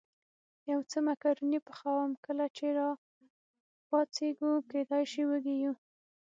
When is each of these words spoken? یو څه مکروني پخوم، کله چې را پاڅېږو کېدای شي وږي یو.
یو 0.71 0.79
څه 0.89 0.97
مکروني 1.07 1.59
پخوم، 1.67 2.11
کله 2.25 2.45
چې 2.57 2.65
را 2.77 2.89
پاڅېږو 3.87 4.51
کېدای 4.71 5.03
شي 5.11 5.21
وږي 5.29 5.55
یو. 5.63 5.73